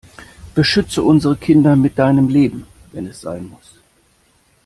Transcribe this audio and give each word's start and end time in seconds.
Beschütze 0.55 1.03
unsere 1.03 1.37
Kinder 1.37 1.75
mit 1.75 1.99
deinem 1.99 2.27
Leben, 2.27 2.65
wenn 2.91 3.05
es 3.05 3.21
sein 3.21 3.47
muss! 3.49 3.75